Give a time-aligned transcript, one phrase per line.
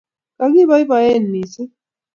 [0.39, 1.69] Kigiboeboen missing